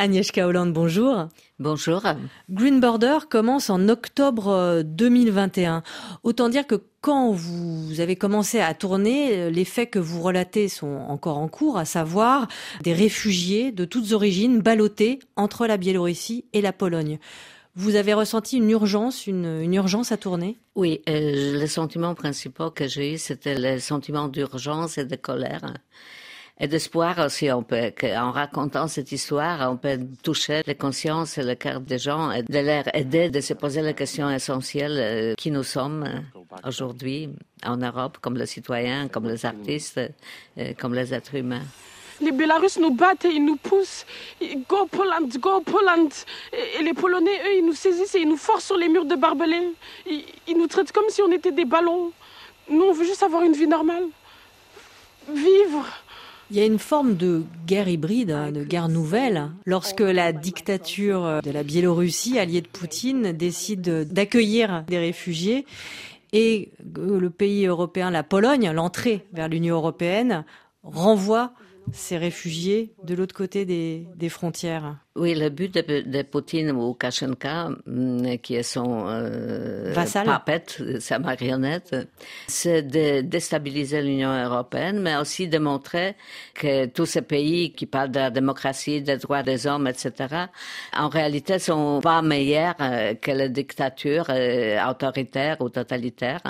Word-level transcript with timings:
Agnieszka 0.00 0.46
Hollande, 0.46 0.72
bonjour. 0.72 1.26
Bonjour. 1.58 2.04
Green 2.48 2.78
Border 2.78 3.18
commence 3.28 3.68
en 3.68 3.88
octobre 3.88 4.82
2021. 4.84 5.78
Euh, 5.78 5.80
Autant 6.22 6.48
dire 6.48 6.68
que 6.68 6.76
quand 7.00 7.32
vous 7.32 7.98
avez 7.98 8.14
commencé 8.14 8.60
à 8.60 8.74
tourner, 8.74 9.36
euh, 9.36 9.50
les 9.50 9.64
faits 9.64 9.90
que 9.90 9.98
vous 9.98 10.22
relatez 10.22 10.68
sont 10.68 11.04
encore 11.08 11.38
en 11.38 11.48
cours, 11.48 11.78
à 11.78 11.84
savoir 11.84 12.46
des 12.84 12.92
réfugiés 12.92 13.72
de 13.72 13.84
toutes 13.84 14.12
origines 14.12 14.60
ballottés 14.60 15.18
entre 15.34 15.66
la 15.66 15.76
Biélorussie 15.76 16.44
et 16.52 16.60
la 16.60 16.72
Pologne. 16.72 17.18
Vous 17.74 17.96
avez 17.96 18.14
ressenti 18.14 18.58
une 18.58 18.70
urgence, 18.70 19.26
une, 19.26 19.74
urgence 19.74 20.12
à 20.12 20.16
tourner? 20.16 20.58
Oui, 20.76 21.00
euh, 21.08 21.58
le 21.60 21.66
sentiment 21.66 22.14
principal 22.14 22.70
que 22.70 22.86
j'ai 22.86 23.14
eu, 23.14 23.18
c'était 23.18 23.58
le 23.58 23.80
sentiment 23.80 24.28
d'urgence 24.28 24.96
et 24.96 25.04
de 25.04 25.16
colère 25.16 25.74
et 26.60 26.66
d'espoir 26.66 27.18
aussi. 27.18 27.50
On 27.50 27.62
peut, 27.62 27.92
en 28.16 28.30
racontant 28.30 28.88
cette 28.88 29.12
histoire, 29.12 29.70
on 29.70 29.76
peut 29.76 29.98
toucher 30.22 30.62
les 30.66 30.74
consciences 30.74 31.38
et 31.38 31.42
le 31.42 31.54
cœur 31.54 31.80
des 31.80 31.98
gens 31.98 32.30
et 32.32 32.42
de 32.42 32.58
leur 32.58 32.84
aider 32.94 33.30
de 33.30 33.40
se 33.40 33.54
poser 33.54 33.82
la 33.82 33.92
question 33.92 34.28
essentielle 34.30 34.98
euh, 34.98 35.34
qui 35.36 35.50
nous 35.50 35.62
sommes 35.62 36.04
euh, 36.04 36.68
aujourd'hui 36.68 37.30
en 37.64 37.76
Europe, 37.76 38.18
comme 38.20 38.36
les 38.36 38.46
citoyens, 38.46 39.08
comme 39.08 39.28
les 39.28 39.46
artistes, 39.46 40.00
euh, 40.58 40.72
comme 40.78 40.94
les 40.94 41.14
êtres 41.14 41.34
humains. 41.36 41.64
Les 42.20 42.32
Bélarusses 42.32 42.80
nous 42.80 42.90
battent 42.90 43.26
et 43.26 43.30
ils 43.30 43.44
nous 43.44 43.54
poussent. 43.54 44.04
Go 44.68 44.88
Poland, 44.90 45.28
go 45.38 45.60
Poland. 45.60 46.08
Et 46.52 46.82
les 46.82 46.92
Polonais, 46.92 47.38
eux, 47.46 47.58
ils 47.58 47.64
nous 47.64 47.74
saisissent 47.74 48.16
et 48.16 48.20
ils 48.22 48.28
nous 48.28 48.36
forcent 48.36 48.66
sur 48.66 48.76
les 48.76 48.88
murs 48.88 49.04
de 49.04 49.14
barbelés. 49.14 49.72
Ils, 50.04 50.24
ils 50.48 50.58
nous 50.58 50.66
traitent 50.66 50.90
comme 50.90 51.08
si 51.10 51.22
on 51.22 51.30
était 51.30 51.52
des 51.52 51.64
ballons. 51.64 52.10
Nous, 52.68 52.82
on 52.82 52.92
veut 52.92 53.04
juste 53.04 53.22
avoir 53.22 53.42
une 53.44 53.52
vie 53.52 53.68
normale. 53.68 54.02
Vivre. 55.32 55.86
Il 56.50 56.56
y 56.56 56.60
a 56.60 56.64
une 56.64 56.78
forme 56.78 57.14
de 57.14 57.42
guerre 57.66 57.88
hybride, 57.88 58.30
hein, 58.30 58.50
de 58.52 58.64
guerre 58.64 58.88
nouvelle, 58.88 59.50
lorsque 59.66 60.00
la 60.00 60.32
dictature 60.32 61.42
de 61.42 61.50
la 61.50 61.62
Biélorussie, 61.62 62.38
alliée 62.38 62.62
de 62.62 62.68
Poutine, 62.68 63.32
décide 63.32 64.10
d'accueillir 64.10 64.84
des 64.88 64.98
réfugiés 64.98 65.66
et 66.32 66.70
le 66.96 67.28
pays 67.28 67.66
européen, 67.66 68.10
la 68.10 68.22
Pologne, 68.22 68.70
l'entrée 68.70 69.26
vers 69.34 69.48
l'Union 69.48 69.76
européenne, 69.76 70.44
renvoie 70.82 71.52
ces 71.92 72.16
réfugiés 72.16 72.94
de 73.02 73.14
l'autre 73.14 73.34
côté 73.34 73.64
des, 73.64 74.06
des, 74.16 74.28
frontières 74.28 74.96
Oui, 75.16 75.34
le 75.34 75.48
but 75.48 75.74
de, 75.74 76.00
de 76.00 76.22
Poutine 76.22 76.70
ou 76.70 76.94
Kashenka, 76.94 77.70
mm, 77.86 78.36
qui 78.38 78.56
est 78.56 78.62
son 78.62 79.06
euh, 79.06 79.92
sa 81.00 81.18
marionnette, 81.18 81.96
c'est 82.46 82.82
de 82.82 83.20
déstabiliser 83.22 84.02
l'Union 84.02 84.32
européenne, 84.32 85.00
mais 85.00 85.16
aussi 85.16 85.48
de 85.48 85.58
montrer 85.58 86.16
que 86.54 86.86
tous 86.86 87.06
ces 87.06 87.22
pays 87.22 87.72
qui 87.72 87.86
parlent 87.86 88.10
de 88.10 88.18
la 88.18 88.30
démocratie, 88.30 89.02
des 89.02 89.16
droits 89.16 89.42
des 89.42 89.66
hommes, 89.66 89.86
etc., 89.86 90.46
en 90.96 91.08
réalité 91.08 91.58
sont 91.58 92.00
pas 92.02 92.22
meilleurs 92.22 92.74
euh, 92.80 93.14
que 93.14 93.30
les 93.30 93.48
dictatures 93.48 94.26
euh, 94.30 94.78
autoritaires 94.88 95.56
ou 95.60 95.68
totalitaires 95.68 96.42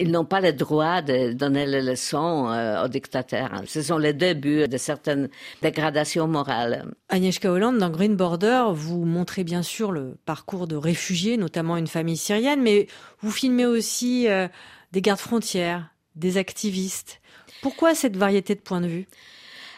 ils 0.00 0.10
n'ont 0.10 0.24
pas 0.24 0.40
le 0.40 0.52
droit 0.52 1.02
de 1.02 1.32
donner 1.32 1.66
les 1.66 1.80
leçons 1.82 2.48
euh, 2.48 2.84
aux 2.84 2.88
dictateurs. 2.88 3.62
Ce 3.66 3.80
sont 3.80 3.98
les 3.98 4.12
débuts 4.12 4.66
de 4.66 4.76
certaines 4.76 5.28
dégradations 5.62 6.26
morales. 6.26 6.92
Agnieszka 7.08 7.50
Hollande, 7.50 7.78
dans 7.78 7.90
Green 7.90 8.16
Border, 8.16 8.64
vous 8.72 9.04
montrez 9.04 9.44
bien 9.44 9.62
sûr 9.62 9.92
le 9.92 10.16
parcours 10.24 10.66
de 10.66 10.74
réfugiés, 10.74 11.36
notamment 11.36 11.76
une 11.76 11.86
famille 11.86 12.16
syrienne, 12.16 12.60
mais 12.62 12.88
vous 13.20 13.30
filmez 13.30 13.66
aussi 13.66 14.28
euh, 14.28 14.48
des 14.90 15.00
gardes 15.00 15.20
frontières, 15.20 15.88
des 16.16 16.38
activistes. 16.38 17.20
Pourquoi 17.62 17.94
cette 17.94 18.16
variété 18.16 18.56
de 18.56 18.60
points 18.60 18.80
de 18.80 18.88
vue? 18.88 19.06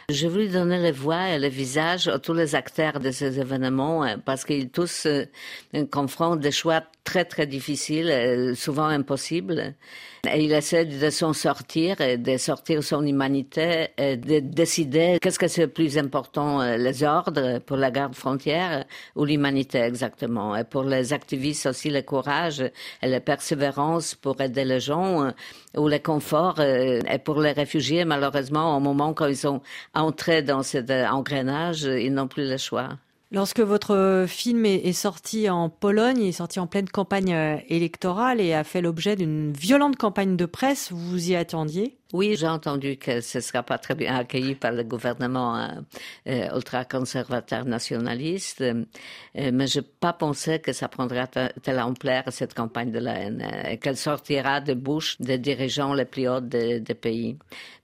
Je 0.09 0.29
voulais 0.29 0.47
donner 0.47 0.79
les 0.79 0.93
voix 0.93 1.31
et 1.31 1.39
le 1.39 1.49
visage 1.49 2.07
à 2.07 2.21
tous 2.21 2.33
les 2.33 2.55
acteurs 2.55 3.01
de 3.01 3.11
ces 3.11 3.41
événements 3.41 4.05
euh, 4.05 4.17
parce 4.25 4.45
qu'ils 4.45 4.71
tous 4.71 5.09
confrontent 5.91 6.39
des 6.39 6.53
choix 6.53 6.83
très 7.07 7.25
très 7.25 7.47
difficile, 7.47 8.11
euh, 8.11 8.55
souvent 8.55 8.87
impossible. 8.87 9.75
Et 10.29 10.45
il 10.45 10.53
essaie 10.53 10.85
de 10.85 11.09
s'en 11.11 11.33
sortir, 11.33 11.97
de 11.99 12.37
sortir 12.37 12.83
son 12.83 13.07
humanité, 13.07 13.89
et 13.97 14.17
de 14.17 14.41
décider 14.41 15.19
qu'est-ce 15.23 15.39
que 15.39 15.47
c'est 15.47 15.63
le 15.63 15.69
plus 15.69 15.97
important, 15.99 16.61
euh, 16.61 16.77
les 16.77 17.05
ordres 17.05 17.61
pour 17.61 17.77
la 17.77 17.93
garde 17.93 18.17
frontière 18.17 18.85
ou 19.15 19.25
l'humanité 19.25 19.79
exactement. 19.79 20.57
Et 20.57 20.65
pour 20.65 20.83
les 20.83 21.13
activistes 21.13 21.67
aussi 21.67 21.91
le 21.91 22.03
courage 22.03 22.61
et 23.03 23.07
la 23.07 23.21
persévérance 23.21 24.17
pour 24.17 24.41
aider 24.41 24.65
les 24.65 24.81
gens 24.81 25.27
euh, 25.27 25.31
ou 25.77 25.89
le 25.89 25.99
confort. 26.01 26.61
Et 26.61 27.19
pour 27.25 27.41
les 27.41 27.53
réfugiés, 27.53 28.05
malheureusement, 28.05 28.77
au 28.77 28.81
moment 28.81 29.15
quand 29.15 29.27
ils 29.27 29.37
sont 29.37 29.61
entrés 29.97 30.43
dans 30.43 30.63
cet 30.63 30.91
engrenage, 30.91 31.83
ils 31.83 32.13
n'ont 32.13 32.29
plus 32.29 32.49
le 32.49 32.57
choix. 32.57 32.99
Lorsque 33.33 33.61
votre 33.61 34.25
film 34.29 34.65
est, 34.65 34.93
sorti 34.93 35.51
en 35.51 35.69
Pologne, 35.69 36.19
il 36.21 36.29
est 36.29 36.33
sorti 36.33 36.61
en 36.61 36.69
pleine 36.69 36.89
campagne 36.89 37.35
euh, 37.35 37.57
électorale 37.69 38.41
et 38.41 38.55
a 38.55 38.63
fait 38.63 38.81
l'objet 38.81 39.17
d'une 39.17 39.53
violente 39.53 39.97
campagne 39.97 40.37
de 40.37 40.47
presse, 40.47 40.93
vous 40.93 41.11
vous 41.11 41.31
y 41.31 41.35
attendiez? 41.35 41.99
Oui, 42.13 42.37
j'ai 42.37 42.47
entendu 42.47 42.97
que 42.99 43.21
ce 43.21 43.39
ne 43.39 43.43
sera 43.43 43.65
pas 43.65 43.79
très 43.79 43.97
bien 43.97 44.15
accueilli 44.15 44.55
par 44.55 44.71
le 44.71 44.85
gouvernement 44.85 45.57
euh, 45.57 45.69
euh 46.29 46.57
ultra-conservateur 46.57 47.65
nationaliste, 47.65 48.61
euh, 48.61 48.85
mais 49.35 49.67
je 49.67 49.81
n'ai 49.81 49.87
pas 50.01 50.13
pensé 50.13 50.61
que 50.61 50.73
ça 50.73 50.89
prendrait 50.89 51.27
telle 51.63 51.81
ampleur, 51.81 52.23
cette 52.31 52.55
campagne 52.55 52.93
de 52.93 53.01
la 53.01 53.15
haine, 53.19 53.43
euh, 53.43 53.71
et 53.71 53.79
qu'elle 53.79 53.97
sortira 53.97 54.61
de 54.61 54.75
bouche 54.75 55.21
des 55.21 55.39
dirigeants 55.39 55.95
les 55.95 56.05
plus 56.05 56.29
hauts 56.29 56.41
des 56.41 56.81
pays. 56.95 57.39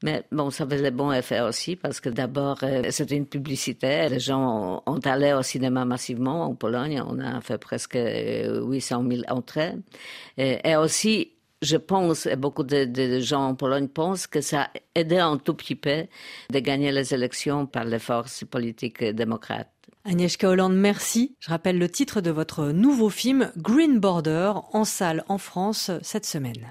Mais 0.04 0.22
bon, 0.30 0.50
ça 0.50 0.62
avait 0.64 0.80
le 0.80 0.90
bon 0.90 1.10
effet 1.10 1.40
aussi, 1.40 1.74
parce 1.74 2.00
que 2.00 2.08
d'abord, 2.08 2.60
c'était 2.90 3.16
une 3.16 3.26
publicité. 3.26 4.08
Les 4.08 4.20
gens 4.20 4.82
ont, 4.86 5.00
allé 5.04 5.32
au 5.32 5.42
cinéma 5.42 5.84
massivement 5.84 6.44
en 6.44 6.54
Pologne. 6.54 7.02
On 7.06 7.18
a 7.18 7.40
fait 7.40 7.58
presque 7.58 7.96
800 7.96 9.04
000 9.08 9.22
entrées. 9.28 9.74
et 10.36 10.76
aussi, 10.76 11.32
je 11.62 11.76
pense, 11.76 12.26
et 12.26 12.36
beaucoup 12.36 12.64
de, 12.64 13.20
gens 13.20 13.48
en 13.48 13.54
Pologne 13.54 13.88
pensent 13.88 14.26
que 14.26 14.40
ça 14.40 14.62
a 14.62 14.70
aidé 14.94 15.18
un 15.18 15.38
tout 15.38 15.54
petit 15.54 15.76
peu 15.76 16.06
de 16.50 16.58
gagner 16.58 16.92
les 16.92 17.14
élections 17.14 17.66
par 17.66 17.84
les 17.84 17.98
forces 17.98 18.44
politiques 18.44 19.04
démocrates. 19.04 19.68
Agnieszka 20.04 20.48
Hollande, 20.48 20.74
merci. 20.74 21.36
Je 21.38 21.50
rappelle 21.50 21.78
le 21.78 21.88
titre 21.88 22.20
de 22.20 22.30
votre 22.30 22.66
nouveau 22.72 23.08
film 23.08 23.52
Green 23.56 24.00
Border 24.00 24.52
en 24.72 24.84
salle 24.84 25.24
en 25.28 25.38
France 25.38 25.92
cette 26.02 26.26
semaine. 26.26 26.66